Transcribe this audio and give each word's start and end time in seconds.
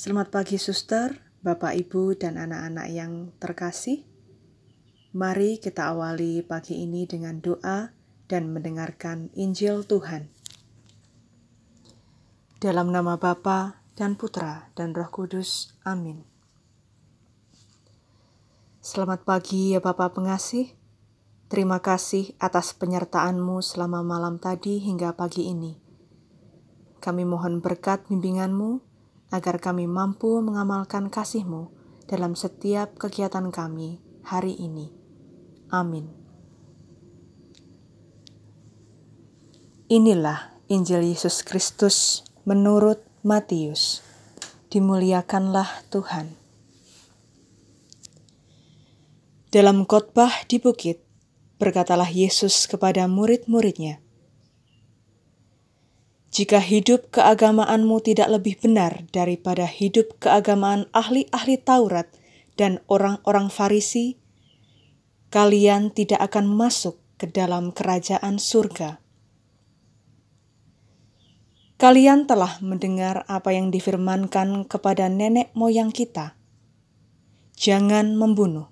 Selamat 0.00 0.32
pagi 0.32 0.56
suster, 0.56 1.12
Bapak 1.44 1.76
Ibu 1.76 2.16
dan 2.16 2.40
anak-anak 2.40 2.88
yang 2.88 3.36
terkasih. 3.36 4.00
Mari 5.12 5.60
kita 5.60 5.92
awali 5.92 6.40
pagi 6.40 6.80
ini 6.80 7.04
dengan 7.04 7.36
doa 7.44 7.92
dan 8.24 8.48
mendengarkan 8.48 9.28
Injil 9.36 9.84
Tuhan. 9.84 10.32
Dalam 12.64 12.96
nama 12.96 13.20
Bapa 13.20 13.84
dan 13.92 14.16
Putra 14.16 14.72
dan 14.72 14.96
Roh 14.96 15.12
Kudus. 15.12 15.76
Amin. 15.84 16.24
Selamat 18.80 19.28
pagi 19.28 19.76
ya 19.76 19.84
Bapak 19.84 20.16
pengasih. 20.16 20.72
Terima 21.52 21.76
kasih 21.84 22.32
atas 22.40 22.72
penyertaanmu 22.72 23.60
selama 23.60 24.00
malam 24.00 24.40
tadi 24.40 24.80
hingga 24.80 25.12
pagi 25.12 25.52
ini. 25.52 25.76
Kami 27.04 27.28
mohon 27.28 27.60
berkat 27.60 28.08
bimbinganmu 28.08 28.89
agar 29.30 29.62
kami 29.62 29.86
mampu 29.86 30.42
mengamalkan 30.42 31.08
kasih-Mu 31.08 31.70
dalam 32.10 32.34
setiap 32.34 32.98
kegiatan 32.98 33.54
kami 33.54 34.02
hari 34.26 34.58
ini. 34.58 34.90
Amin. 35.70 36.10
Inilah 39.90 40.54
Injil 40.70 41.02
Yesus 41.02 41.42
Kristus 41.42 42.26
menurut 42.46 43.02
Matius. 43.26 44.02
Dimuliakanlah 44.70 45.66
Tuhan. 45.90 46.38
Dalam 49.50 49.82
khotbah 49.82 50.30
di 50.46 50.62
bukit, 50.62 51.02
berkatalah 51.58 52.06
Yesus 52.06 52.70
kepada 52.70 53.10
murid-muridnya, 53.10 53.98
jika 56.30 56.62
hidup 56.62 57.10
keagamaanmu 57.10 57.98
tidak 58.06 58.30
lebih 58.30 58.54
benar 58.62 59.02
daripada 59.10 59.66
hidup 59.66 60.14
keagamaan 60.22 60.86
ahli-ahli 60.94 61.58
Taurat 61.58 62.06
dan 62.54 62.78
orang-orang 62.86 63.50
Farisi, 63.50 64.14
kalian 65.34 65.90
tidak 65.90 66.22
akan 66.30 66.46
masuk 66.46 67.02
ke 67.18 67.26
dalam 67.26 67.74
kerajaan 67.74 68.38
surga. 68.38 69.02
Kalian 71.82 72.30
telah 72.30 72.62
mendengar 72.62 73.26
apa 73.26 73.50
yang 73.50 73.74
difirmankan 73.74 74.68
kepada 74.70 75.10
nenek 75.10 75.50
moyang 75.58 75.90
kita. 75.90 76.38
Jangan 77.58 78.14
membunuh. 78.14 78.70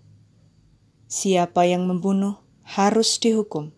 Siapa 1.09 1.65
yang 1.67 1.89
membunuh 1.89 2.39
harus 2.63 3.17
dihukum. 3.19 3.73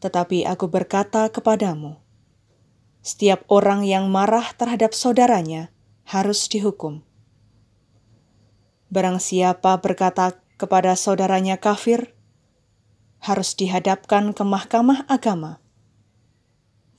Tetapi 0.00 0.48
aku 0.48 0.64
berkata 0.72 1.28
kepadamu, 1.28 2.07
setiap 3.08 3.48
orang 3.48 3.88
yang 3.88 4.12
marah 4.12 4.52
terhadap 4.52 4.92
saudaranya 4.92 5.72
harus 6.04 6.44
dihukum. 6.44 7.00
Barang 8.92 9.16
siapa 9.16 9.80
berkata 9.80 10.36
kepada 10.60 10.92
saudaranya 10.92 11.56
kafir, 11.56 12.12
harus 13.24 13.56
dihadapkan 13.56 14.36
ke 14.36 14.44
mahkamah 14.44 15.08
agama. 15.08 15.64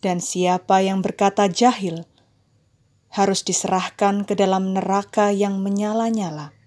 Dan 0.01 0.17
siapa 0.17 0.81
yang 0.81 1.05
berkata 1.05 1.45
jahil, 1.45 2.09
harus 3.13 3.45
diserahkan 3.45 4.25
ke 4.25 4.33
dalam 4.33 4.73
neraka 4.73 5.29
yang 5.29 5.61
menyala-nyala. 5.61 6.57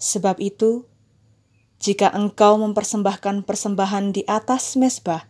Sebab 0.00 0.40
itu, 0.40 0.88
jika 1.84 2.08
engkau 2.16 2.56
mempersembahkan 2.56 3.44
persembahan 3.44 4.16
di 4.16 4.24
atas 4.24 4.72
mesbah 4.80 5.28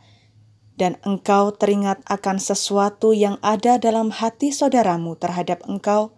dan 0.75 0.99
engkau 1.07 1.55
teringat 1.55 2.03
akan 2.11 2.43
sesuatu 2.43 3.15
yang 3.15 3.39
ada 3.47 3.79
dalam 3.79 4.11
hati 4.11 4.51
saudaramu 4.51 5.15
terhadap 5.15 5.63
engkau, 5.71 6.11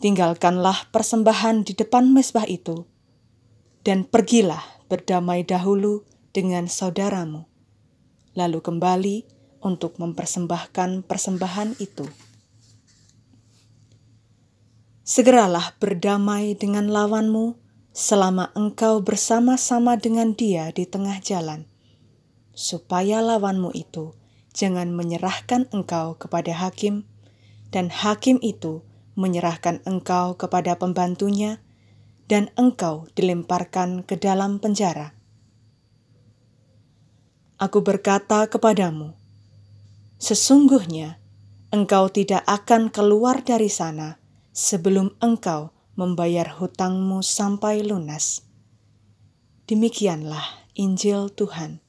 tinggalkanlah 0.00 0.88
persembahan 0.88 1.68
di 1.68 1.76
depan 1.76 2.08
mesbah 2.08 2.48
itu, 2.48 2.88
dan 3.84 4.08
pergilah 4.08 4.64
berdamai 4.88 5.44
dahulu 5.44 6.08
dengan 6.32 6.64
saudaramu, 6.64 7.44
lalu 8.32 8.58
kembali 8.64 9.16
untuk 9.60 10.00
mempersembahkan 10.00 11.04
persembahan 11.04 11.76
itu. 11.80 12.08
Segeralah 15.04 15.76
berdamai 15.76 16.56
dengan 16.56 16.88
lawanmu 16.88 17.60
selama 17.92 18.48
engkau 18.56 19.04
bersama-sama 19.04 20.00
dengan 20.00 20.32
dia 20.32 20.72
di 20.72 20.88
tengah 20.88 21.20
jalan 21.20 21.68
supaya 22.54 23.20
lawanmu 23.20 23.74
itu 23.74 24.14
jangan 24.54 24.94
menyerahkan 24.94 25.66
engkau 25.74 26.14
kepada 26.14 26.54
hakim, 26.54 27.04
dan 27.74 27.90
hakim 27.90 28.38
itu 28.40 28.86
menyerahkan 29.18 29.82
engkau 29.84 30.38
kepada 30.38 30.78
pembantunya, 30.78 31.58
dan 32.30 32.48
engkau 32.56 33.10
dilemparkan 33.18 34.06
ke 34.06 34.16
dalam 34.16 34.62
penjara. 34.62 35.12
Aku 37.60 37.84
berkata 37.84 38.48
kepadamu, 38.50 39.14
sesungguhnya 40.18 41.20
engkau 41.70 42.10
tidak 42.10 42.42
akan 42.48 42.90
keluar 42.90 43.44
dari 43.44 43.68
sana 43.70 44.18
sebelum 44.54 45.14
engkau 45.20 45.74
membayar 45.94 46.50
hutangmu 46.58 47.22
sampai 47.22 47.86
lunas. 47.86 48.42
Demikianlah 49.70 50.66
Injil 50.74 51.30
Tuhan. 51.30 51.83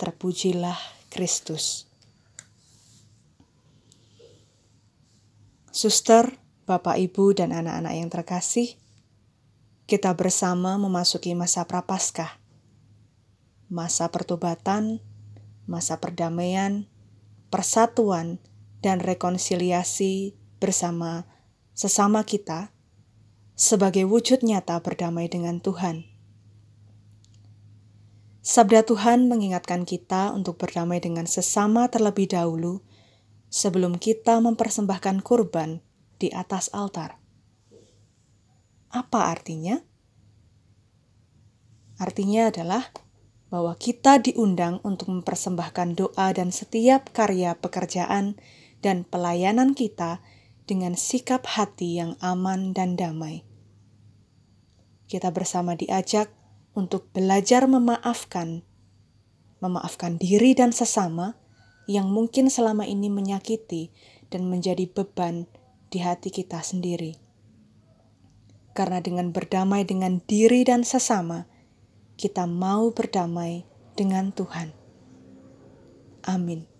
Terpujilah 0.00 0.80
Kristus. 1.12 1.84
Suster, 5.68 6.40
Bapak, 6.64 6.96
Ibu, 6.96 7.36
dan 7.36 7.52
anak-anak 7.52 7.92
yang 7.92 8.08
terkasih, 8.08 8.80
kita 9.84 10.16
bersama 10.16 10.80
memasuki 10.80 11.36
masa 11.36 11.68
prapaskah, 11.68 12.40
masa 13.68 14.08
pertobatan, 14.08 15.04
masa 15.68 16.00
perdamaian, 16.00 16.88
persatuan, 17.52 18.40
dan 18.80 19.04
rekonsiliasi 19.04 20.32
bersama 20.64 21.28
sesama 21.76 22.24
kita 22.24 22.72
sebagai 23.52 24.08
wujud 24.08 24.40
nyata 24.40 24.80
berdamai 24.80 25.28
dengan 25.28 25.60
Tuhan 25.60 26.09
Sabda 28.40 28.88
Tuhan 28.88 29.28
mengingatkan 29.28 29.84
kita 29.84 30.32
untuk 30.32 30.56
berdamai 30.56 30.96
dengan 30.96 31.28
sesama 31.28 31.92
terlebih 31.92 32.24
dahulu 32.24 32.80
sebelum 33.52 34.00
kita 34.00 34.40
mempersembahkan 34.40 35.20
kurban 35.20 35.84
di 36.16 36.32
atas 36.32 36.72
altar. 36.72 37.20
Apa 38.88 39.28
artinya? 39.28 39.84
Artinya 42.00 42.48
adalah 42.48 42.88
bahwa 43.52 43.76
kita 43.76 44.16
diundang 44.16 44.80
untuk 44.88 45.12
mempersembahkan 45.12 46.00
doa 46.00 46.32
dan 46.32 46.48
setiap 46.48 47.12
karya 47.12 47.60
pekerjaan 47.60 48.40
dan 48.80 49.04
pelayanan 49.04 49.76
kita 49.76 50.24
dengan 50.64 50.96
sikap 50.96 51.44
hati 51.44 52.00
yang 52.00 52.16
aman 52.24 52.72
dan 52.72 52.96
damai. 52.96 53.44
Kita 55.12 55.28
bersama 55.28 55.76
diajak 55.76 56.39
untuk 56.74 57.10
belajar 57.10 57.66
memaafkan, 57.66 58.62
memaafkan 59.58 60.16
diri 60.16 60.54
dan 60.54 60.70
sesama 60.70 61.34
yang 61.90 62.06
mungkin 62.06 62.46
selama 62.46 62.86
ini 62.86 63.10
menyakiti 63.10 63.90
dan 64.30 64.46
menjadi 64.46 64.86
beban 64.86 65.50
di 65.90 65.98
hati 65.98 66.30
kita 66.30 66.62
sendiri. 66.62 67.18
Karena 68.70 69.02
dengan 69.02 69.34
berdamai 69.34 69.82
dengan 69.82 70.22
diri 70.22 70.62
dan 70.62 70.86
sesama, 70.86 71.50
kita 72.14 72.46
mau 72.46 72.94
berdamai 72.94 73.66
dengan 73.98 74.30
Tuhan. 74.30 74.70
Amin. 76.22 76.70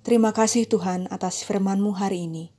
Terima 0.00 0.34
kasih 0.34 0.66
Tuhan 0.66 1.06
atas 1.12 1.46
firman-Mu 1.46 1.94
hari 1.94 2.26
ini. 2.26 2.50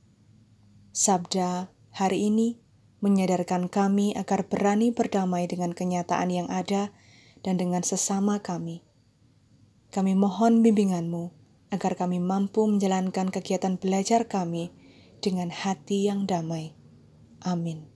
Sabda 0.94 1.68
hari 1.92 2.30
ini 2.30 2.61
menyadarkan 3.02 3.66
kami 3.66 4.14
agar 4.14 4.46
berani 4.46 4.94
berdamai 4.94 5.50
dengan 5.50 5.74
kenyataan 5.74 6.30
yang 6.30 6.48
ada 6.48 6.94
dan 7.42 7.58
dengan 7.58 7.82
sesama 7.82 8.38
kami. 8.40 8.86
Kami 9.92 10.16
mohon 10.16 10.62
bimbinganmu 10.64 11.34
agar 11.74 11.98
kami 11.98 12.22
mampu 12.22 12.64
menjalankan 12.64 13.28
kegiatan 13.28 13.76
belajar 13.76 14.30
kami 14.30 14.72
dengan 15.18 15.50
hati 15.50 16.08
yang 16.08 16.24
damai. 16.24 16.72
Amin. 17.42 17.90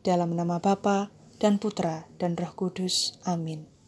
Dalam 0.00 0.32
nama 0.32 0.58
Bapa 0.58 1.12
dan 1.36 1.60
Putra 1.60 2.08
dan 2.16 2.34
Roh 2.40 2.56
Kudus. 2.56 3.20
Amin. 3.28 3.79